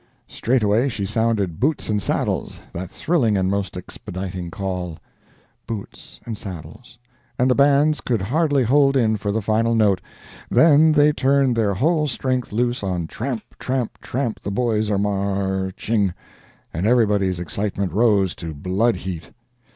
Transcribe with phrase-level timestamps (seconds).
[0.27, 4.93] Straightway she sounded "boots and saddles," that thrilling and most expediting call....
[4.93, 5.03] [Picture:
[5.67, 9.75] Boots and Saddles [music score]] and the bands could hardly hold in for the final
[9.75, 10.01] note;
[10.49, 16.15] then they turned their whole strength loose on "Tramp, tramp, tramp, the boys are marching,"
[16.73, 19.29] and everybody's excitement rose to blood heat.